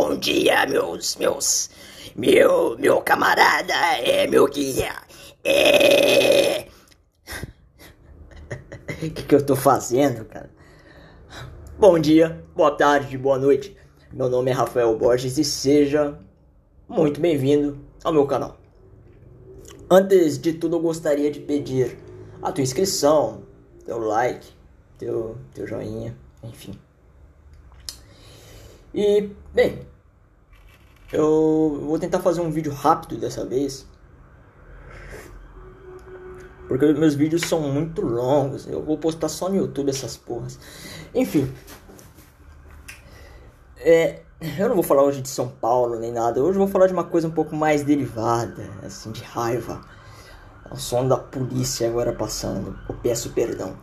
Bom 0.00 0.16
dia, 0.16 0.64
meus, 0.64 1.16
meus, 1.16 1.70
meu, 2.14 2.78
meu 2.78 3.00
camarada, 3.00 3.74
é 4.00 4.28
meu 4.28 4.46
guia. 4.46 4.92
É. 5.42 6.68
O 8.90 8.94
que, 9.10 9.24
que 9.24 9.34
eu 9.34 9.44
tô 9.44 9.56
fazendo, 9.56 10.24
cara? 10.24 10.48
Bom 11.76 11.98
dia, 11.98 12.44
boa 12.54 12.70
tarde, 12.70 13.18
boa 13.18 13.40
noite. 13.40 13.76
Meu 14.12 14.28
nome 14.28 14.52
é 14.52 14.54
Rafael 14.54 14.96
Borges 14.96 15.36
e 15.36 15.42
seja 15.42 16.16
muito 16.88 17.20
bem-vindo 17.20 17.84
ao 18.04 18.12
meu 18.12 18.24
canal. 18.24 18.56
Antes 19.90 20.38
de 20.38 20.52
tudo, 20.52 20.76
eu 20.76 20.80
gostaria 20.80 21.28
de 21.28 21.40
pedir 21.40 21.98
a 22.40 22.52
tua 22.52 22.62
inscrição, 22.62 23.42
teu 23.84 23.98
like, 23.98 24.46
teu, 24.96 25.36
teu 25.52 25.66
joinha, 25.66 26.16
enfim. 26.44 26.78
E, 28.98 29.30
bem, 29.54 29.86
eu 31.12 31.84
vou 31.86 32.00
tentar 32.00 32.18
fazer 32.18 32.40
um 32.40 32.50
vídeo 32.50 32.72
rápido 32.72 33.16
dessa 33.16 33.46
vez. 33.46 33.86
Porque 36.66 36.92
meus 36.94 37.14
vídeos 37.14 37.42
são 37.42 37.60
muito 37.60 38.02
longos. 38.02 38.66
Eu 38.66 38.82
vou 38.82 38.98
postar 38.98 39.28
só 39.28 39.48
no 39.48 39.54
YouTube 39.54 39.90
essas 39.90 40.16
porras. 40.16 40.58
Enfim. 41.14 41.48
É, 43.76 44.22
eu 44.58 44.66
não 44.68 44.74
vou 44.74 44.82
falar 44.82 45.04
hoje 45.04 45.22
de 45.22 45.28
São 45.28 45.46
Paulo 45.46 45.96
nem 46.00 46.10
nada. 46.10 46.42
Hoje 46.42 46.58
eu 46.58 46.64
vou 46.64 46.66
falar 46.66 46.88
de 46.88 46.92
uma 46.92 47.04
coisa 47.04 47.28
um 47.28 47.30
pouco 47.30 47.54
mais 47.54 47.84
derivada, 47.84 48.68
assim, 48.82 49.12
de 49.12 49.22
raiva. 49.22 49.80
O 50.72 50.76
som 50.76 51.06
da 51.06 51.16
polícia 51.16 51.88
agora 51.88 52.12
passando. 52.12 52.76
Eu 52.88 52.96
peço 52.96 53.30
perdão. 53.30 53.76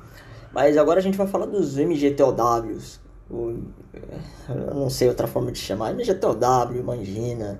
Mas 0.51 0.75
agora 0.75 0.99
a 0.99 1.01
gente 1.01 1.17
vai 1.17 1.25
falar 1.25 1.45
dos 1.45 1.77
MGTOWs 1.77 3.04
o, 3.29 3.59
eu 4.49 4.75
não 4.75 4.89
sei 4.89 5.07
outra 5.07 5.27
forma 5.27 5.51
de 5.51 5.59
chamar, 5.59 5.93
MGTOW, 5.93 6.83
Mangina, 6.83 7.59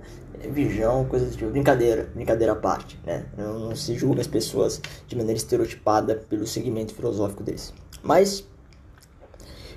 Vijão, 0.51 1.05
coisas 1.05 1.31
do 1.31 1.37
tipo. 1.37 1.51
Brincadeira, 1.51 2.09
brincadeira 2.13 2.53
à 2.53 2.55
parte, 2.55 2.99
né? 3.05 3.25
Não, 3.37 3.59
não 3.59 3.75
se 3.75 3.95
julga 3.95 4.21
as 4.21 4.27
pessoas 4.27 4.81
de 5.07 5.15
maneira 5.15 5.37
estereotipada 5.37 6.15
pelo 6.29 6.45
segmento 6.45 6.93
filosófico 6.93 7.43
deles. 7.43 7.73
Mas 8.03 8.45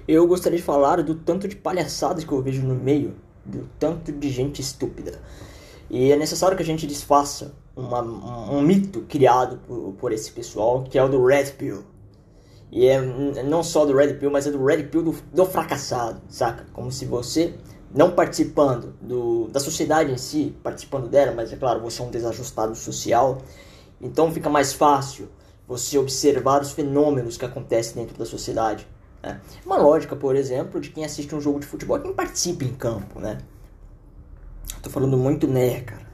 eu 0.06 0.26
gostaria 0.26 0.58
de 0.58 0.64
falar 0.64 1.02
do 1.02 1.14
tanto 1.14 1.48
de 1.48 1.56
palhaçadas 1.56 2.24
que 2.24 2.32
eu 2.32 2.42
vejo 2.42 2.62
no 2.62 2.74
meio, 2.74 3.14
do 3.44 3.68
tanto 3.78 4.12
de 4.12 4.30
gente 4.30 4.60
estúpida. 4.60 5.20
E 5.90 6.12
é 6.12 6.16
necessário 6.16 6.56
que 6.56 6.62
a 6.62 6.66
gente 6.66 6.86
desfaça 6.86 7.54
uma, 7.74 8.02
um, 8.02 8.58
um 8.58 8.62
mito 8.62 9.02
criado 9.02 9.58
por, 9.66 9.92
por 9.94 10.12
esse 10.12 10.30
pessoal, 10.32 10.82
que 10.84 10.98
é 10.98 11.02
o 11.02 11.08
do 11.08 11.24
Red 11.24 11.52
Pill. 11.52 11.82
E 12.70 12.86
é 12.86 13.00
não 13.42 13.62
só 13.62 13.86
do 13.86 13.96
Red 13.96 14.14
Pill, 14.14 14.30
mas 14.30 14.46
é 14.46 14.50
do 14.50 14.62
Red 14.62 14.84
Pill 14.84 15.02
do, 15.02 15.12
do 15.32 15.46
fracassado, 15.46 16.20
saca? 16.28 16.66
Como 16.72 16.92
se 16.92 17.06
você, 17.06 17.54
não 17.94 18.12
participando 18.12 18.94
do, 19.00 19.48
da 19.48 19.58
sociedade 19.58 20.12
em 20.12 20.18
si, 20.18 20.54
participando 20.62 21.08
dela, 21.08 21.32
mas 21.32 21.52
é 21.52 21.56
claro, 21.56 21.80
você 21.80 22.02
é 22.02 22.04
um 22.04 22.10
desajustado 22.10 22.74
social, 22.74 23.38
então 24.00 24.30
fica 24.30 24.50
mais 24.50 24.72
fácil 24.72 25.28
você 25.66 25.98
observar 25.98 26.60
os 26.60 26.72
fenômenos 26.72 27.36
que 27.36 27.44
acontecem 27.44 27.94
dentro 28.02 28.18
da 28.18 28.26
sociedade. 28.26 28.86
Né? 29.22 29.40
Uma 29.64 29.78
lógica, 29.78 30.14
por 30.14 30.36
exemplo, 30.36 30.80
de 30.80 30.90
quem 30.90 31.04
assiste 31.04 31.34
um 31.34 31.40
jogo 31.40 31.60
de 31.60 31.66
futebol, 31.66 31.98
quem 31.98 32.12
participa 32.12 32.64
em 32.64 32.74
campo, 32.74 33.18
né? 33.18 33.38
Tô 34.82 34.90
falando 34.90 35.16
muito 35.16 35.46
né, 35.46 35.80
cara 35.80 36.08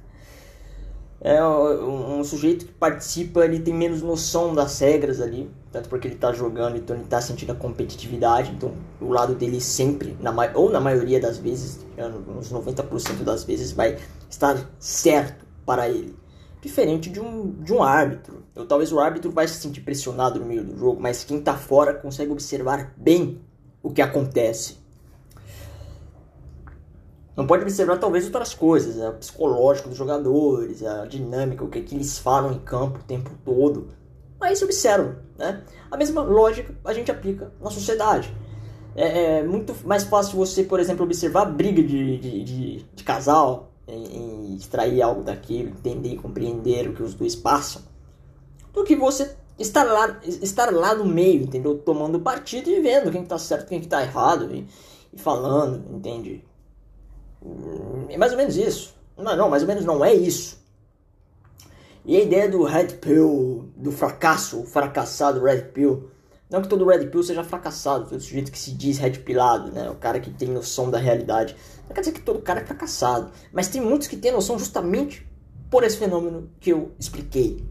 é 1.24 1.42
um, 1.42 2.22
sujeito 2.22 2.66
que 2.66 2.72
participa, 2.72 3.46
ele 3.46 3.58
tem 3.58 3.72
menos 3.72 4.02
noção 4.02 4.54
das 4.54 4.78
regras 4.78 5.22
ali, 5.22 5.50
tanto 5.74 5.88
porque 5.88 6.06
ele 6.06 6.14
está 6.14 6.32
jogando, 6.32 6.76
então 6.76 6.94
ele 6.94 7.04
está 7.04 7.20
sentindo 7.20 7.50
a 7.50 7.54
competitividade, 7.56 8.52
então 8.52 8.72
o 9.00 9.08
lado 9.08 9.34
dele 9.34 9.60
sempre, 9.60 10.16
na, 10.20 10.32
ou 10.54 10.70
na 10.70 10.78
maioria 10.78 11.18
das 11.18 11.36
vezes, 11.38 11.84
uns 12.28 12.52
90% 12.52 13.24
das 13.24 13.42
vezes, 13.42 13.72
vai 13.72 13.98
estar 14.30 14.56
certo 14.78 15.44
para 15.66 15.88
ele. 15.88 16.16
Diferente 16.62 17.10
de 17.10 17.18
um, 17.18 17.50
de 17.60 17.72
um 17.72 17.82
árbitro. 17.82 18.44
Ou 18.54 18.64
talvez 18.64 18.92
o 18.92 19.00
árbitro 19.00 19.32
vai 19.32 19.48
se 19.48 19.60
sentir 19.60 19.80
pressionado 19.80 20.38
no 20.38 20.46
meio 20.46 20.62
do 20.62 20.78
jogo, 20.78 21.00
mas 21.00 21.24
quem 21.24 21.38
está 21.38 21.56
fora 21.56 21.92
consegue 21.92 22.30
observar 22.30 22.94
bem 22.96 23.40
o 23.82 23.90
que 23.90 24.00
acontece. 24.00 24.78
Não 27.36 27.48
pode 27.48 27.64
observar 27.64 27.98
talvez 27.98 28.26
outras 28.26 28.54
coisas, 28.54 28.96
o 28.96 29.12
psicológico 29.14 29.88
dos 29.88 29.98
jogadores, 29.98 30.84
a 30.84 31.04
dinâmica, 31.04 31.64
o 31.64 31.68
que, 31.68 31.80
é 31.80 31.82
que 31.82 31.96
eles 31.96 32.16
falam 32.16 32.52
em 32.52 32.60
campo 32.60 33.00
o 33.00 33.02
tempo 33.02 33.32
todo. 33.44 33.88
Mas 34.44 34.60
observa, 34.60 35.16
né? 35.38 35.62
A 35.90 35.96
mesma 35.96 36.20
lógica 36.20 36.74
a 36.84 36.92
gente 36.92 37.10
aplica 37.10 37.50
na 37.62 37.70
sociedade. 37.70 38.30
É, 38.94 39.38
é 39.38 39.42
muito 39.42 39.74
mais 39.86 40.04
fácil 40.04 40.36
você, 40.36 40.62
por 40.62 40.78
exemplo, 40.78 41.02
observar 41.02 41.46
briga 41.46 41.82
de, 41.82 42.18
de, 42.18 42.44
de, 42.44 42.82
de 42.94 43.04
casal, 43.04 43.72
em 43.88 44.54
extrair 44.54 45.00
algo 45.00 45.22
daquilo, 45.22 45.70
entender 45.70 46.10
e 46.10 46.18
compreender 46.18 46.90
o 46.90 46.92
que 46.92 47.02
os 47.02 47.14
dois 47.14 47.34
passam, 47.34 47.80
do 48.70 48.84
que 48.84 48.94
você 48.94 49.34
estar 49.58 49.84
lá, 49.84 50.20
estar 50.22 50.70
lá 50.70 50.94
no 50.94 51.06
meio, 51.06 51.44
entendeu? 51.44 51.78
Tomando 51.78 52.20
partido 52.20 52.68
e 52.68 52.82
vendo 52.82 53.10
quem 53.10 53.22
está 53.22 53.38
certo, 53.38 53.68
quem 53.68 53.80
está 53.80 54.02
errado 54.02 54.54
e, 54.54 54.68
e 55.10 55.18
falando, 55.18 55.82
entende? 55.90 56.44
É 58.10 58.18
mais 58.18 58.32
ou 58.32 58.36
menos 58.36 58.58
isso. 58.58 58.94
Não, 59.16 59.34
não, 59.34 59.48
mais 59.48 59.62
ou 59.62 59.68
menos 59.68 59.86
não 59.86 60.04
é 60.04 60.12
isso. 60.12 60.62
E 62.06 62.18
a 62.18 62.22
ideia 62.22 62.46
do 62.50 62.62
Red 62.62 62.88
Pill, 63.00 63.70
do 63.74 63.90
fracasso, 63.90 64.60
o 64.60 64.66
fracassado 64.66 65.42
Red 65.42 65.62
Pill. 65.72 66.10
Não 66.50 66.60
que 66.60 66.68
todo 66.68 66.84
Red 66.84 67.06
Pill 67.06 67.22
seja 67.22 67.42
fracassado, 67.42 68.06
todo 68.06 68.20
sujeito 68.20 68.52
que 68.52 68.58
se 68.58 68.72
diz 68.72 68.98
Red 68.98 69.20
Pillado, 69.20 69.72
né? 69.72 69.88
O 69.88 69.94
cara 69.94 70.20
que 70.20 70.30
tem 70.30 70.48
noção 70.48 70.90
da 70.90 70.98
realidade. 70.98 71.56
Não 71.88 71.94
quer 71.94 72.00
dizer 72.00 72.12
que 72.12 72.20
todo 72.20 72.42
cara 72.42 72.60
é 72.60 72.64
fracassado. 72.66 73.30
Mas 73.50 73.68
tem 73.68 73.80
muitos 73.80 74.06
que 74.06 74.18
têm 74.18 74.32
noção 74.32 74.58
justamente 74.58 75.26
por 75.70 75.82
esse 75.82 75.96
fenômeno 75.96 76.50
que 76.60 76.70
eu 76.70 76.92
expliquei. 77.00 77.64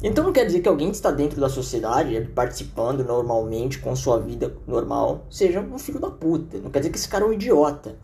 Então 0.00 0.22
não 0.22 0.32
quer 0.32 0.46
dizer 0.46 0.60
que 0.60 0.68
alguém 0.68 0.90
que 0.90 0.96
está 0.96 1.10
dentro 1.10 1.40
da 1.40 1.48
sociedade, 1.48 2.30
participando 2.32 3.04
normalmente 3.04 3.80
com 3.80 3.94
sua 3.96 4.20
vida 4.20 4.56
normal, 4.68 5.26
seja 5.28 5.60
um 5.60 5.78
filho 5.80 5.98
da 5.98 6.10
puta. 6.10 6.58
Não 6.58 6.70
quer 6.70 6.78
dizer 6.78 6.90
que 6.90 6.98
esse 6.98 7.08
cara 7.08 7.24
é 7.24 7.28
um 7.28 7.32
idiota 7.32 7.98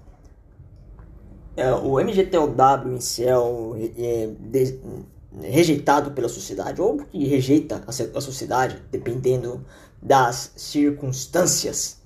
é, 1.57 1.73
o 1.73 1.99
MGTOW 1.99 2.55
em 2.93 3.01
si 3.01 3.25
é, 3.25 3.31
é 3.31 4.31
de, 4.39 4.79
rejeitado 5.43 6.11
pela 6.13 6.29
sociedade, 6.29 6.81
ou 6.81 6.99
que 6.99 7.27
rejeita 7.27 7.83
a, 7.87 8.19
a 8.19 8.21
sociedade, 8.21 8.83
dependendo 8.91 9.65
das 10.01 10.53
circunstâncias, 10.57 12.01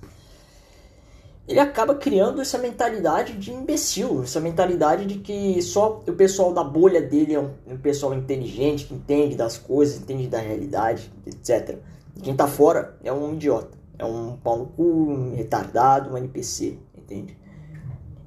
ele 1.47 1.59
acaba 1.59 1.95
criando 1.95 2.41
essa 2.41 2.57
mentalidade 2.57 3.37
de 3.37 3.51
imbecil, 3.51 4.23
essa 4.23 4.39
mentalidade 4.39 5.05
de 5.05 5.15
que 5.19 5.61
só 5.61 6.01
o 6.07 6.13
pessoal 6.13 6.53
da 6.53 6.63
bolha 6.63 7.01
dele 7.01 7.33
é 7.33 7.39
um, 7.39 7.51
um 7.67 7.77
pessoal 7.77 8.13
inteligente, 8.13 8.85
que 8.85 8.93
entende 8.93 9.35
das 9.35 9.57
coisas, 9.57 9.97
entende 9.97 10.27
da 10.27 10.39
realidade, 10.39 11.11
etc. 11.25 11.77
Quem 12.21 12.35
tá 12.35 12.47
fora 12.47 12.97
é 13.03 13.11
um 13.11 13.33
idiota, 13.33 13.77
é 13.97 14.05
um 14.05 14.37
pau 14.37 14.59
no 14.59 14.65
cu, 14.67 14.83
um 14.83 15.35
retardado, 15.35 16.13
um 16.13 16.17
NPC, 16.17 16.77
entende? 16.97 17.40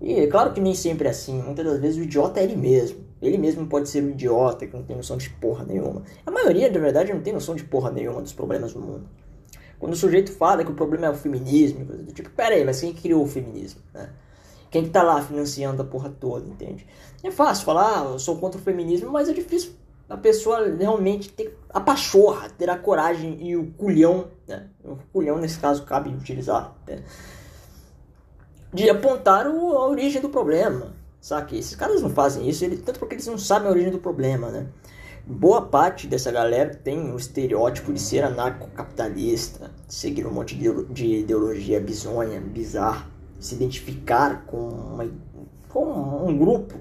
E 0.00 0.21
é 0.21 0.27
claro 0.27 0.53
que 0.53 0.60
nem 0.60 0.75
sempre 0.75 1.09
é 1.09 1.10
assim. 1.10 1.41
Muitas 1.43 1.65
das 1.65 1.81
vezes 1.81 1.99
o 1.99 2.03
idiota 2.03 2.41
é 2.41 2.44
ele 2.44 2.56
mesmo. 2.56 3.05
Ele 3.22 3.38
mesmo 3.38 3.66
pode 3.66 3.88
ser 3.88 4.03
um 4.03 4.10
idiota 4.10 4.66
que 4.66 4.77
não 4.77 4.82
tem 4.82 4.97
noção 4.97 5.16
de 5.16 5.31
porra 5.31 5.65
nenhuma. 5.65 6.03
A 6.27 6.31
maioria, 6.31 6.71
na 6.71 6.78
verdade, 6.78 7.12
não 7.12 7.21
tem 7.21 7.32
noção 7.32 7.55
de 7.55 7.65
porra 7.65 7.91
nenhuma 7.91 8.21
dos 8.21 8.32
problemas 8.32 8.72
do 8.75 8.81
mundo. 8.81 9.09
Quando 9.78 9.93
o 9.93 9.97
sujeito 9.97 10.32
fala 10.32 10.65
que 10.65 10.71
o 10.71 10.75
problema 10.75 11.06
é 11.06 11.10
o 11.10 11.15
feminismo, 11.15 11.84
do 11.84 12.12
tipo, 12.12 12.31
pera 12.31 12.55
aí, 12.55 12.65
mas 12.65 12.81
quem 12.81 12.93
criou 12.93 13.22
o 13.22 13.27
feminismo? 13.27 13.81
Né? 13.93 14.10
Quem 14.71 14.84
que 14.84 14.91
tá 14.91 15.03
lá 15.03 15.22
financiando 15.22 15.82
a 15.82 15.84
porra 15.84 16.11
toda, 16.11 16.49
entende? 16.49 16.87
É 17.22 17.31
fácil 17.31 17.65
falar, 17.65 18.00
ah, 18.00 18.05
eu 18.12 18.19
sou 18.19 18.37
contra 18.38 18.61
o 18.61 18.62
feminismo, 18.62 19.11
mas 19.11 19.28
é 19.28 19.32
difícil 19.32 19.72
a 20.09 20.16
pessoa 20.16 20.75
realmente 20.76 21.31
ter 21.31 21.56
a 21.71 21.81
pachorra, 21.81 22.50
ter 22.50 22.69
a 22.69 22.76
coragem 22.76 23.38
e 23.41 23.56
o 23.56 23.72
culhão, 23.72 24.28
né? 24.47 24.69
O 24.84 24.97
culhão, 25.12 25.38
nesse 25.38 25.59
caso, 25.59 25.84
cabe 25.84 26.11
utilizar, 26.11 26.76
né? 26.87 27.03
De 28.75 28.91
apontar 28.91 29.47
o, 29.47 29.73
a 29.76 29.88
origem 29.88 30.21
do 30.21 30.29
problema, 30.29 30.93
sabe? 31.21 31.56
Esses 31.56 31.76
caras 31.76 32.03
não 32.03 32.11
fazem 32.11 32.49
isso, 32.49 32.65
ele, 32.65 32.76
tanto 32.76 32.99
porque 32.99 33.15
eles 33.15 33.26
não 33.26 33.38
sabem 33.38 33.69
a 33.69 33.71
origem 33.71 33.93
do 33.93 34.00
problema, 34.00 34.50
né? 34.50 34.67
Boa 35.25 35.62
parte 35.62 36.09
dessa 36.09 36.31
galera 36.31 36.75
tem 36.75 37.12
o 37.12 37.17
estereótipo 37.17 37.93
de 37.93 38.00
ser 38.00 38.25
anarcocapitalista, 38.25 39.71
seguir 39.88 40.26
um 40.26 40.32
monte 40.32 40.56
de 40.91 41.21
ideologia 41.21 41.81
bizonha, 41.81 42.41
bizarra, 42.41 43.06
se 43.38 43.55
identificar 43.55 44.44
com, 44.44 44.69
uma, 44.69 45.09
com 45.69 45.85
um 46.29 46.37
grupo 46.37 46.75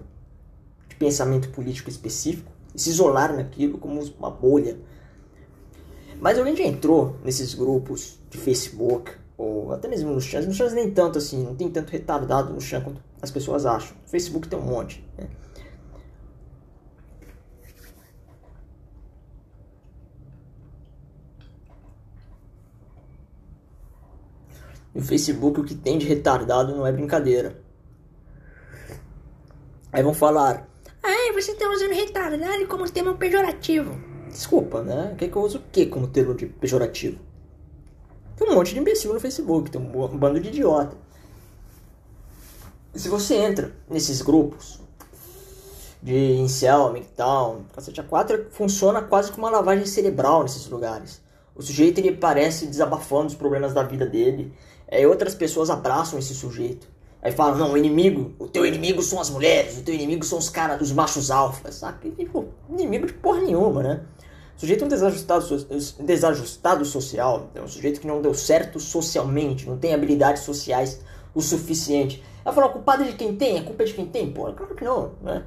de 0.90 0.96
pensamento 0.96 1.50
político 1.50 1.90
específico 1.90 2.52
e 2.74 2.82
se 2.82 2.90
isolar 2.90 3.34
naquilo 3.34 3.78
como 3.78 4.02
uma 4.20 4.32
bolha. 4.32 4.78
Mas 6.20 6.38
a 6.38 6.44
gente 6.44 6.64
entrou 6.64 7.16
nesses 7.24 7.54
grupos 7.54 8.20
de 8.30 8.38
Facebook, 8.38 9.12
ou 9.38 9.72
até 9.74 9.88
mesmo 9.88 10.14
nos 10.14 10.24
chans. 10.24 10.46
Nos 10.46 10.56
chans 10.56 10.74
nem 10.74 10.92
tanto 10.92 11.18
assim, 11.18 11.44
não 11.44 11.56
tem 11.56 11.70
tanto 11.70 11.90
retardado 11.90 12.54
no 12.54 12.62
chan 12.62 12.82
quanto 12.82 13.02
as 13.22 13.32
pessoas 13.32 13.66
acham. 13.66 13.96
No 14.04 14.10
Facebook 14.10 14.48
tem 14.48 14.60
um 14.60 14.64
monte. 14.64 15.04
Né? 15.18 15.28
No 24.94 25.02
Facebook 25.02 25.60
o 25.60 25.64
que 25.64 25.74
tem 25.74 25.98
de 25.98 26.06
retardado 26.06 26.76
não 26.76 26.86
é 26.86 26.92
brincadeira. 26.92 27.60
Aí 29.92 30.04
vão 30.04 30.14
falar, 30.14 30.68
ah, 31.04 31.34
você 31.34 31.54
tá 31.56 31.70
usando 31.70 31.94
retardado 31.94 32.68
como 32.68 32.90
termo 32.90 33.16
pejorativo. 33.16 34.00
Desculpa, 34.28 34.82
né? 34.82 35.12
O 35.14 35.16
que, 35.16 35.26
eu 35.26 35.42
uso 35.42 35.60
o 35.60 35.62
que 35.72 35.86
como 35.86 36.08
termo 36.08 36.34
de 36.34 36.48
pejorativo? 36.48 37.20
Um 38.54 38.58
monte 38.58 38.74
de 38.74 38.80
imbecil 38.80 39.14
no 39.14 39.20
Facebook, 39.20 39.72
tem 39.72 39.82
um 39.82 40.18
bando 40.18 40.40
de 40.40 40.50
idiota. 40.50 40.96
Se 42.94 43.10
você 43.10 43.36
entra 43.36 43.72
nesses 43.90 44.22
grupos 44.22 44.80
de 46.02 46.34
incel, 46.34 46.92
MGTOW, 46.92 47.62
cacete 47.74 48.02
A4, 48.02 48.46
funciona 48.52 49.02
quase 49.02 49.32
como 49.32 49.48
uma 49.48 49.52
lavagem 49.52 49.86
cerebral 49.88 50.44
nesses 50.44 50.68
lugares. 50.70 51.20
O 51.56 51.64
sujeito 51.64 51.98
ele 51.98 52.12
parece 52.12 52.68
desabafando 52.68 53.28
os 53.28 53.36
problemas 53.36 53.74
da 53.74 53.82
vida 53.82 54.06
dele. 54.06 54.54
É, 54.88 55.08
outras 55.08 55.34
pessoas 55.34 55.72
abraçam 55.72 56.20
esse 56.20 56.36
sujeito. 56.36 56.88
Aí 57.24 57.32
falam, 57.32 57.58
não, 57.58 57.74
o 57.74 57.78
inimigo, 57.78 58.34
o 58.38 58.48
teu 58.48 58.66
inimigo 58.66 59.02
são 59.02 59.20
as 59.20 59.30
mulheres, 59.30 59.78
o 59.78 59.82
teu 59.82 59.96
inimigo 59.96 60.26
são 60.26 60.38
os 60.38 60.50
caras, 60.50 60.82
os 60.82 60.92
machos 60.92 61.32
alfas, 61.32 61.76
sabe? 61.76 62.12
Tipo, 62.12 62.50
inimigo 62.70 63.08
de 63.08 63.14
porra 63.14 63.40
nenhuma, 63.40 63.82
né? 63.82 64.02
Sujeito 64.58 64.84
é 64.84 64.86
um 64.86 64.90
desajustado, 64.90 65.68
desajustado 66.00 66.86
social, 66.86 67.50
é 67.56 67.62
um 67.62 67.68
sujeito 67.68 68.00
que 68.00 68.08
não 68.08 68.22
deu 68.22 68.34
certo 68.34 68.80
socialmente, 68.80 69.68
não 69.68 69.78
tem 69.78 69.94
habilidades 69.94 70.44
sociais 70.44 71.02
o 71.34 71.42
suficiente. 71.42 72.24
A 72.46 72.52
culpada 72.52 73.04
é 73.04 73.08
de 73.08 73.14
quem 73.14 73.36
tem? 73.36 73.60
A 73.60 73.64
culpa 73.64 73.84
é 73.84 73.86
de 73.86 73.94
quem 73.94 74.06
tem? 74.06 74.32
Pô, 74.32 74.52
claro 74.54 74.76
que 74.76 74.84
não, 74.84 75.12
né? 75.22 75.44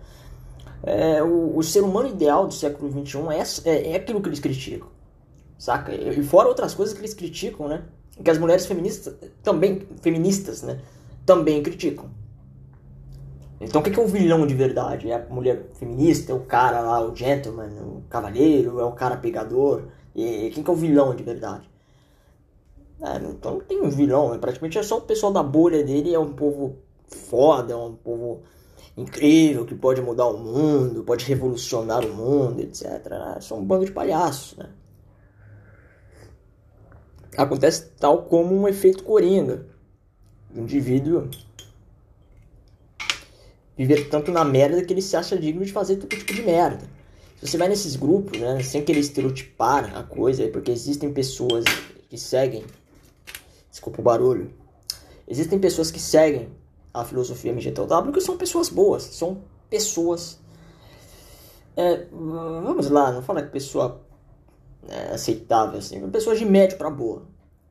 É, 0.83 1.23
o, 1.23 1.57
o, 1.57 1.63
ser 1.63 1.81
humano 1.81 2.09
ideal 2.09 2.47
do 2.47 2.55
século 2.55 2.91
XXI 2.91 3.19
é, 3.65 3.71
é, 3.71 3.93
é 3.93 3.97
aquilo 3.97 4.21
que 4.21 4.29
eles 4.29 4.41
criticam, 4.41 4.89
saca? 5.59 5.95
E 5.95 6.23
fora 6.23 6.49
outras 6.49 6.75
coisas 6.75 6.95
que 6.95 7.01
eles 7.01 7.15
criticam, 7.15 7.69
né? 7.69 7.83
Que 8.23 8.31
as 8.31 8.39
mulheres 8.39 8.67
feministas 8.67 9.15
também, 9.43 9.87
feministas, 10.01 10.63
né? 10.63 10.81
Também 11.25 11.63
criticam. 11.63 12.11
Então 13.61 13.81
o 13.81 13.85
que 13.85 13.99
é 13.99 14.03
o 14.03 14.07
vilão 14.07 14.47
de 14.47 14.55
verdade? 14.55 15.11
É 15.11 15.15
a 15.15 15.27
mulher 15.33 15.69
feminista, 15.75 16.33
é 16.33 16.35
o 16.35 16.41
cara 16.41 16.81
lá, 16.81 17.01
o 17.01 17.15
gentleman, 17.15 17.71
o 17.81 18.03
cavaleiro, 18.09 18.81
é 18.81 18.85
o 18.85 18.93
cara 18.93 19.17
pegador? 19.17 19.85
E 20.15 20.51
quem 20.53 20.63
que 20.63 20.71
é 20.71 20.73
o 20.73 20.77
vilão 20.77 21.15
de 21.15 21.23
verdade? 21.23 21.69
É, 23.01 23.17
então 23.17 23.55
não 23.55 23.61
tem 23.61 23.81
um 23.81 23.91
vilão, 23.91 24.35
é 24.35 24.39
praticamente 24.39 24.79
é 24.79 24.83
só 24.83 24.99
o 24.99 25.03
pessoal 25.03 25.33
da 25.33 25.43
bolha 25.43 25.83
dele, 25.85 26.15
é 26.15 26.19
um 26.19 26.33
povo 26.33 26.77
foda, 27.07 27.73
é 27.73 27.77
um 27.77 27.95
povo 27.95 28.43
incrível, 28.97 29.67
que 29.67 29.75
pode 29.75 30.01
mudar 30.01 30.27
o 30.27 30.39
mundo, 30.39 31.05
pode 31.05 31.25
revolucionar 31.27 32.05
o 32.05 32.15
mundo, 32.15 32.61
etc. 32.61 32.83
É 33.37 33.41
só 33.41 33.57
um 33.57 33.65
bando 33.65 33.85
de 33.85 33.93
palhaços, 33.93 34.57
né? 34.57 34.71
Acontece 37.37 37.91
tal 38.01 38.23
como 38.23 38.55
um 38.55 38.67
efeito 38.67 39.05
coringa. 39.05 39.67
O 40.55 40.61
indivíduo 40.61 41.29
viver 43.77 44.09
tanto 44.09 44.33
na 44.33 44.45
merda 44.45 44.83
que 44.85 44.93
ele 44.93 45.03
se 45.03 45.17
acha 45.17 45.37
digno 45.37 45.65
de 45.65 45.73
fazer 45.73 45.97
todo 45.97 46.09
tipo 46.09 46.33
de 46.33 46.43
merda. 46.43 46.85
Se 47.39 47.47
você 47.47 47.59
vai 47.59 47.69
nesses 47.69 47.97
grupos, 47.97 48.39
né, 48.39 48.63
sem 48.63 48.83
querer 48.83 49.01
estereotipar 49.01 49.97
a 49.97 50.03
coisa, 50.03 50.45
é 50.45 50.49
porque 50.49 50.71
existem 50.71 51.13
pessoas 51.13 51.65
que 52.09 52.17
seguem. 52.17 52.65
Desculpa 53.71 54.01
o 54.01 54.05
barulho. 54.05 54.51
Existem 55.29 55.59
pessoas 55.59 55.91
que 55.91 56.01
seguem 56.01 56.49
a 56.95 57.05
filosofia 57.05 57.53
MGTOW 57.53 58.13
que 58.13 58.21
são 58.21 58.39
pessoas 58.39 58.71
boas, 58.71 59.03
são 59.03 59.43
pessoas. 59.69 60.39
É, 61.77 62.07
vamos 62.11 62.89
lá, 62.89 63.13
não 63.13 63.21
fala 63.21 63.43
que 63.43 63.51
pessoa 63.51 64.01
é, 64.89 65.13
aceitável, 65.13 65.79
assim, 65.79 66.01
pessoas 66.09 66.39
de 66.39 66.47
médio 66.47 66.79
para 66.79 66.89
boa. 66.89 67.23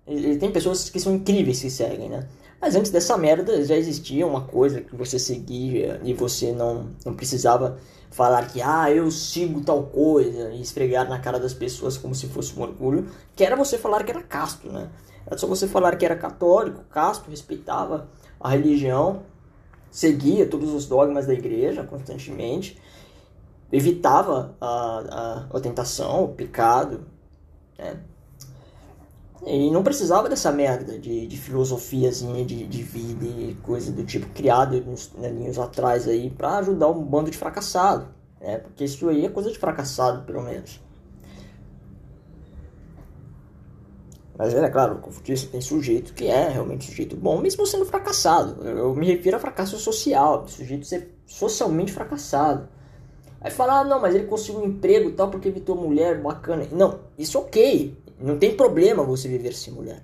E, 0.06 0.36
tem 0.38 0.52
pessoas 0.52 0.92
que 0.92 1.00
são 1.00 1.16
incríveis 1.16 1.60
que 1.60 1.72
seguem, 1.72 2.10
né? 2.10 2.28
Mas 2.66 2.76
antes 2.76 2.90
dessa 2.90 3.16
merda 3.16 3.64
já 3.64 3.76
existia 3.76 4.26
uma 4.26 4.42
coisa 4.42 4.82
que 4.82 4.96
você 4.96 5.20
seguia 5.20 6.02
e 6.04 6.16
você 6.16 6.52
não, 6.52 6.90
não 7.06 7.14
precisava 7.14 7.78
falar 8.10 8.48
que 8.48 8.60
ah, 8.60 8.90
eu 8.90 9.12
sigo 9.12 9.62
tal 9.62 9.84
coisa 9.84 10.50
e 10.50 10.62
esfregar 10.62 11.08
na 11.08 11.20
cara 11.20 11.40
das 11.40 11.54
pessoas 11.54 11.96
como 11.96 12.16
se 12.16 12.26
fosse 12.26 12.58
um 12.58 12.64
orgulho, 12.64 13.08
que 13.36 13.44
era 13.44 13.56
você 13.56 13.78
falar 13.78 14.04
que 14.04 14.10
era 14.10 14.24
casto, 14.24 14.68
né? 14.68 14.90
Era 15.28 15.38
só 15.38 15.46
você 15.46 15.68
falar 15.68 15.96
que 15.96 16.04
era 16.04 16.16
católico, 16.16 16.84
casto, 16.90 17.30
respeitava 17.30 18.10
a 18.40 18.50
religião, 18.50 19.22
seguia 19.92 20.48
todos 20.48 20.74
os 20.74 20.88
dogmas 20.88 21.28
da 21.28 21.36
igreja 21.36 21.84
constantemente, 21.84 22.82
evitava 23.72 24.56
a, 24.60 25.46
a, 25.52 25.56
a 25.56 25.60
tentação, 25.60 26.24
o 26.24 26.30
pecado, 26.30 27.06
né? 27.78 28.00
E 29.46 29.70
não 29.70 29.84
precisava 29.84 30.28
dessa 30.28 30.52
merda 30.52 30.98
de, 30.98 31.28
de 31.28 31.38
filosofiazinha 31.38 32.44
de, 32.44 32.66
de 32.66 32.82
vida 32.82 33.26
e 33.26 33.56
coisa 33.62 33.92
do 33.92 34.04
tipo 34.04 34.28
criada 34.30 34.76
uns 34.88 35.12
aninhos 35.24 35.60
atrás 35.60 36.08
aí 36.08 36.32
para 36.32 36.58
ajudar 36.58 36.90
um 36.90 37.04
bando 37.04 37.30
de 37.30 37.38
fracassado, 37.38 38.08
né? 38.42 38.58
Porque 38.58 38.84
isso 38.84 39.08
aí 39.08 39.24
é 39.24 39.30
coisa 39.30 39.52
de 39.52 39.60
fracassado, 39.60 40.24
pelo 40.24 40.42
menos. 40.42 40.82
Mas 44.38 44.54
é 44.54 44.70
claro, 44.70 44.98
Confucius 44.98 45.46
tem 45.46 45.62
sujeito 45.62 46.14
que 46.14 46.26
é 46.26 46.50
realmente 46.50 46.86
sujeito 46.86 47.16
bom, 47.16 47.40
mesmo 47.40 47.66
sendo 47.68 47.86
fracassado. 47.86 48.68
Eu 48.68 48.94
me 48.96 49.06
refiro 49.06 49.38
a 49.38 49.40
fracasso 49.40 49.78
social, 49.78 50.46
sujeito 50.48 50.86
ser 50.86 51.16
socialmente 51.26 51.94
fracassado. 51.94 52.68
Aí 53.40 53.52
falar, 53.52 53.82
ah, 53.82 53.84
não, 53.84 54.02
mas 54.02 54.16
ele 54.16 54.26
conseguiu 54.26 54.62
um 54.62 54.66
emprego 54.66 55.12
tal 55.12 55.30
porque 55.30 55.48
evitou 55.48 55.76
mulher, 55.76 56.20
bacana. 56.20 56.68
Não, 56.72 57.00
isso 57.18 57.38
ok. 57.38 57.96
Não 58.20 58.38
tem 58.38 58.56
problema 58.56 59.04
você 59.04 59.28
viver 59.28 59.54
sem 59.54 59.74
mulher. 59.74 60.04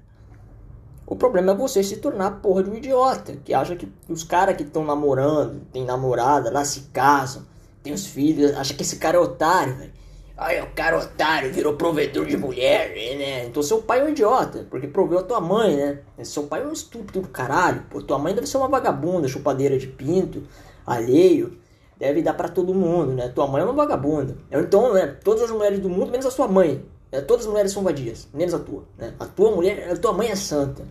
O 1.05 1.15
problema 1.15 1.51
é 1.51 1.55
você 1.55 1.83
se 1.83 1.97
tornar 1.97 2.41
porra 2.41 2.63
de 2.63 2.69
um 2.69 2.75
idiota, 2.75 3.35
que 3.43 3.53
acha 3.53 3.75
que 3.75 3.91
os 4.07 4.23
caras 4.23 4.55
que 4.55 4.63
estão 4.63 4.85
namorando, 4.85 5.61
tem 5.71 5.83
namorada, 5.83 6.49
lá 6.49 6.63
se 6.63 6.81
casam, 6.93 7.45
tem 7.83 7.91
os 7.91 8.05
filhos, 8.05 8.55
acha 8.55 8.73
que 8.73 8.81
esse 8.81 8.95
cara 8.95 9.17
é 9.17 9.19
otário, 9.19 9.75
velho. 9.75 9.91
Ai, 10.37 10.61
o 10.61 10.71
cara 10.71 10.97
otário, 10.97 11.53
virou 11.53 11.73
provedor 11.73 12.25
de 12.25 12.35
mulher, 12.35 12.89
né? 12.95 13.45
Então 13.45 13.61
seu 13.61 13.81
pai 13.81 13.99
é 13.99 14.03
um 14.03 14.09
idiota, 14.09 14.65
porque 14.69 14.87
proveu 14.87 15.19
a 15.19 15.23
tua 15.23 15.39
mãe, 15.39 15.75
né? 15.75 15.99
Seu 16.23 16.43
pai 16.43 16.63
é 16.63 16.65
um 16.65 16.71
estúpido 16.71 17.21
do 17.21 17.27
caralho. 17.27 17.85
Pô, 17.89 18.01
tua 18.01 18.17
mãe 18.17 18.33
deve 18.33 18.47
ser 18.47 18.57
uma 18.57 18.67
vagabunda, 18.67 19.27
chupadeira 19.27 19.77
de 19.77 19.87
pinto, 19.87 20.43
alheio. 20.85 21.59
Deve 21.99 22.23
dar 22.23 22.33
para 22.33 22.49
todo 22.49 22.73
mundo, 22.73 23.13
né? 23.13 23.27
Tua 23.29 23.45
mãe 23.45 23.61
é 23.61 23.65
uma 23.65 23.73
vagabunda. 23.73 24.35
Então, 24.49 24.93
né? 24.93 25.15
Todas 25.23 25.43
as 25.43 25.51
mulheres 25.51 25.79
do 25.79 25.89
mundo, 25.89 26.09
menos 26.09 26.25
a 26.25 26.31
sua 26.31 26.47
mãe. 26.47 26.83
É, 27.11 27.19
todas 27.19 27.45
as 27.45 27.51
mulheres 27.51 27.71
são 27.71 27.83
vadias, 27.83 28.27
menos 28.33 28.53
a 28.53 28.59
tua. 28.59 28.83
Né? 28.97 29.13
A 29.19 29.25
tua 29.25 29.51
mulher, 29.51 29.91
a 29.91 29.97
tua 29.97 30.13
mãe 30.13 30.29
é 30.29 30.35
santa. 30.35 30.83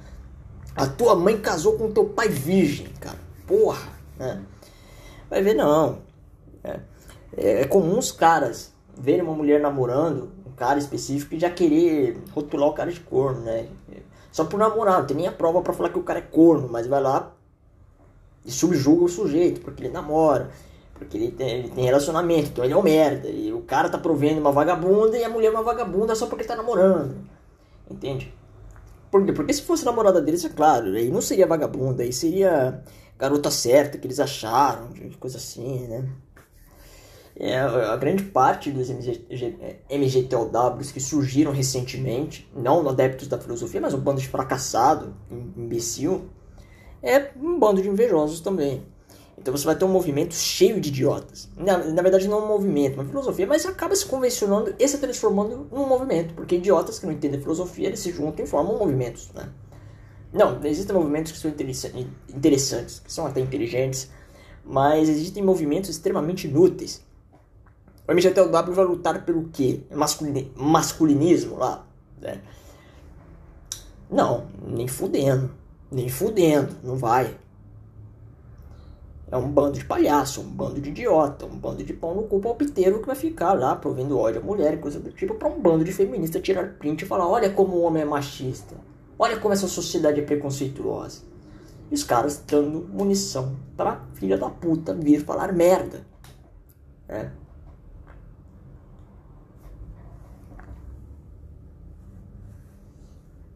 A 0.77 0.87
tua 0.87 1.15
mãe 1.15 1.39
casou 1.41 1.79
com 1.79 1.91
teu 1.91 2.05
pai 2.05 2.29
virgem, 2.29 2.89
cara. 3.01 3.19
Porra, 3.47 3.89
né? 4.19 4.43
Vai 5.29 5.43
ver 5.43 5.55
não. 5.55 5.99
É, 6.63 6.81
é 7.37 7.65
comum 7.65 7.99
os 7.99 8.13
caras 8.13 8.73
verem 8.97 9.23
uma 9.23 9.35
mulher 9.35 9.61
namorando, 9.61 10.31
um 10.47 10.53
cara 10.53 10.79
específico, 10.79 11.35
e 11.35 11.41
já 11.41 11.51
querer 11.51 12.23
rotular 12.33 12.69
o 12.69 12.75
cara 12.75 12.93
de 12.93 13.01
corno, 13.01 13.41
né? 13.41 13.67
Só 14.31 14.45
por 14.45 14.59
namorar, 14.59 15.01
não 15.01 15.07
tem 15.07 15.17
nem 15.17 15.27
a 15.27 15.33
prova 15.33 15.63
para 15.63 15.73
falar 15.73 15.89
que 15.89 15.99
o 15.99 16.03
cara 16.03 16.19
é 16.19 16.23
corno, 16.23 16.69
mas 16.71 16.87
vai 16.87 17.01
lá 17.01 17.33
e 18.45 18.51
subjuga 18.51 19.05
o 19.05 19.09
sujeito, 19.09 19.61
porque 19.61 19.83
ele 19.83 19.93
namora. 19.93 20.51
Porque 21.01 21.17
ele 21.17 21.31
tem, 21.31 21.49
ele 21.49 21.69
tem 21.71 21.83
relacionamento, 21.83 22.51
então 22.51 22.63
ele 22.63 22.75
é 22.75 22.77
um 22.77 22.83
merda. 22.83 23.27
E 23.27 23.51
o 23.55 23.63
cara 23.63 23.89
tá 23.89 23.97
provendo 23.97 24.39
uma 24.39 24.53
vagabunda 24.53 25.17
e 25.17 25.25
a 25.25 25.31
mulher 25.31 25.49
é 25.49 25.51
uma 25.51 25.63
vagabunda 25.63 26.15
só 26.15 26.27
porque 26.27 26.45
tá 26.45 26.55
namorando. 26.55 27.17
Entende? 27.91 28.35
Por 29.11 29.25
quê? 29.25 29.33
Porque 29.33 29.55
se 29.55 29.63
fosse 29.63 29.83
namorada 29.83 30.21
deles, 30.21 30.45
é 30.45 30.51
claro, 30.51 30.89
aí 30.89 31.11
não 31.11 31.23
seria 31.23 31.47
vagabunda, 31.47 32.03
aí 32.03 32.13
seria 32.13 32.85
garota 33.19 33.51
certa 33.51 33.97
que 33.97 34.07
eles 34.07 34.21
acharam, 34.21 34.91
coisa 35.19 35.39
assim, 35.39 35.89
né? 35.89 36.07
É, 37.35 37.59
a 37.59 37.97
grande 37.97 38.25
parte 38.25 38.71
dos 38.71 38.91
MG, 38.91 39.27
MGTOWs 39.91 40.93
que 40.93 41.01
surgiram 41.01 41.51
recentemente, 41.51 42.47
não 42.55 42.87
adeptos 42.87 43.27
da 43.27 43.39
filosofia, 43.39 43.81
mas 43.81 43.95
um 43.95 44.01
bando 44.01 44.21
de 44.21 44.29
fracassado, 44.29 45.15
imbecil, 45.57 46.29
é 47.03 47.31
um 47.41 47.59
bando 47.59 47.81
de 47.81 47.89
invejosos 47.89 48.41
também. 48.41 48.83
Então 49.41 49.57
você 49.57 49.65
vai 49.65 49.75
ter 49.75 49.87
um 49.87 49.89
movimento 49.89 50.35
cheio 50.35 50.79
de 50.79 50.91
idiotas. 50.91 51.49
Na, 51.57 51.79
na 51.79 52.03
verdade, 52.03 52.29
não 52.29 52.41
é 52.41 52.43
um 52.43 52.49
movimento, 52.49 52.95
uma 52.95 53.07
filosofia, 53.07 53.47
mas 53.47 53.65
acaba 53.65 53.97
se 53.97 54.05
convencionando 54.05 54.75
e 54.79 54.87
se 54.87 54.99
transformando 54.99 55.67
num 55.73 55.87
movimento. 55.89 56.35
Porque 56.35 56.57
idiotas 56.57 56.99
que 56.99 57.07
não 57.07 57.13
entendem 57.15 57.41
filosofia, 57.41 57.87
eles 57.87 58.01
se 58.01 58.13
juntam 58.13 58.45
e 58.45 58.49
formam 58.49 58.79
movimentos. 58.79 59.31
Né? 59.33 59.49
Não, 60.31 60.63
existem 60.63 60.95
movimentos 60.95 61.33
que 61.33 61.39
são 61.39 61.51
interessantes, 61.51 63.01
que 63.01 63.11
são 63.11 63.27
até 63.27 63.41
inteligentes, 63.41 64.11
mas 64.63 65.09
existem 65.09 65.43
movimentos 65.43 65.89
extremamente 65.89 66.47
inúteis. 66.47 67.03
O 68.07 68.13
MGTOW 68.13 68.51
vai 68.51 68.85
lutar 68.85 69.25
pelo 69.25 69.49
quê? 69.49 69.81
masculinismo 70.55 71.57
lá? 71.57 71.87
Né? 72.21 72.43
Não, 74.11 74.49
nem 74.67 74.87
fudendo. 74.87 75.51
Nem 75.91 76.11
fudendo, 76.11 76.77
não 76.83 76.97
vai. 76.97 77.35
É 79.31 79.37
um 79.37 79.49
bando 79.49 79.79
de 79.79 79.85
palhaço, 79.85 80.41
um 80.41 80.51
bando 80.51 80.81
de 80.81 80.89
idiota, 80.89 81.47
um 81.47 81.57
bando 81.57 81.85
de 81.85 81.93
pão 81.93 82.15
no 82.15 82.25
cu 82.25 82.41
palpiteiro 82.41 83.01
que 83.01 83.07
vai 83.07 83.15
ficar 83.15 83.53
lá 83.53 83.77
provendo 83.77 84.19
ódio 84.19 84.41
à 84.41 84.45
mulher 84.45 84.75
e 84.75 84.79
coisa 84.79 84.99
do 84.99 85.13
tipo 85.13 85.35
para 85.35 85.49
um 85.49 85.61
bando 85.61 85.85
de 85.85 85.93
feministas 85.93 86.43
tirar 86.43 86.75
print 86.79 87.03
e 87.03 87.07
falar: 87.07 87.29
olha 87.29 87.51
como 87.51 87.77
o 87.77 87.83
homem 87.83 88.03
é 88.03 88.05
machista, 88.05 88.75
olha 89.17 89.39
como 89.39 89.55
essa 89.55 89.69
sociedade 89.69 90.21
é 90.21 90.25
preconceituosa. 90.25 91.23
E 91.91 91.95
os 91.95 92.03
caras 92.03 92.43
dando 92.47 92.89
munição 92.93 93.57
pra 93.77 94.05
filha 94.15 94.37
da 94.37 94.51
puta 94.51 94.95
vir 94.95 95.25
falar 95.25 95.53
merda. 95.53 96.05
É. 97.09 97.31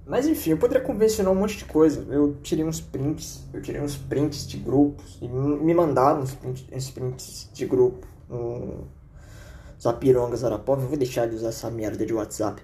Mas 0.06 0.26
enfim, 0.26 0.50
eu 0.50 0.58
poderia 0.58 0.82
convencionar 0.84 1.32
um 1.32 1.37
monte 1.37 1.56
de 1.56 1.64
coisa. 1.64 2.04
Eu 2.11 2.37
tirei 2.42 2.64
uns 2.64 2.80
prints, 2.80 3.42
eu 3.52 3.62
tirei 3.62 3.80
uns 3.80 3.96
prints 3.96 4.46
de 4.46 4.58
grupos 4.58 5.18
e 5.20 5.28
me 5.28 5.73
mandaram 5.73 6.20
uns 6.20 6.34
prints, 6.34 6.66
uns 6.70 6.90
prints 6.90 7.50
de 7.52 7.64
grupo 7.64 8.06
no 8.28 8.87
Zapirongas 9.80 10.44
Arapov. 10.44 10.82
Eu 10.82 10.88
vou 10.88 10.99
deixar 10.99 11.26
de 11.26 11.37
usar 11.37 11.49
essa 11.49 11.70
merda 11.70 12.04
de 12.04 12.12
WhatsApp. 12.12 12.62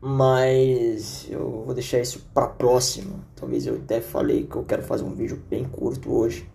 Mas 0.00 1.26
eu 1.28 1.64
vou 1.64 1.74
deixar 1.74 1.98
isso 2.00 2.24
pra 2.32 2.46
próxima. 2.46 3.16
Talvez 3.34 3.66
eu 3.66 3.74
até 3.74 4.00
falei 4.00 4.46
que 4.46 4.56
eu 4.56 4.64
quero 4.64 4.82
fazer 4.82 5.04
um 5.04 5.14
vídeo 5.14 5.42
bem 5.50 5.64
curto 5.64 6.12
hoje. 6.12 6.48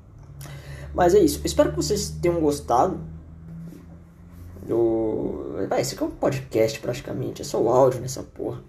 Mas 0.94 1.14
é 1.14 1.20
isso. 1.20 1.40
Eu 1.40 1.46
espero 1.46 1.72
que 1.72 1.76
vocês 1.76 2.10
tenham 2.10 2.40
gostado. 2.40 3.00
Do... 4.66 5.03
Ah, 5.70 5.80
esse 5.80 5.96
aqui 5.96 6.04
é 6.04 6.08
um 6.08 6.12
podcast 6.12 6.80
praticamente. 6.80 7.42
É 7.42 7.46
só 7.46 7.62
o 7.62 7.70
áudio 7.70 8.02
nessa 8.02 8.24
porra. 8.24 8.62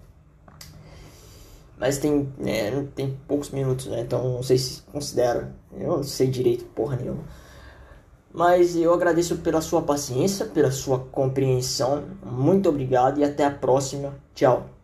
Mas 1.77 1.97
tem, 1.97 2.31
né, 2.37 2.87
tem 2.95 3.17
poucos 3.27 3.49
minutos, 3.49 3.87
né? 3.87 4.01
Então 4.01 4.23
não 4.35 4.43
sei 4.43 4.57
se 4.57 4.81
considera. 4.83 5.53
Eu 5.73 5.97
não 5.97 6.03
sei 6.03 6.27
direito 6.27 6.65
porra 6.65 6.95
nenhuma. 6.95 7.23
Mas 8.33 8.75
eu 8.75 8.93
agradeço 8.93 9.37
pela 9.37 9.61
sua 9.61 9.81
paciência, 9.81 10.45
pela 10.45 10.71
sua 10.71 10.99
compreensão. 10.99 12.03
Muito 12.23 12.67
obrigado 12.69 13.19
e 13.19 13.23
até 13.23 13.45
a 13.45 13.51
próxima. 13.51 14.13
Tchau. 14.33 14.74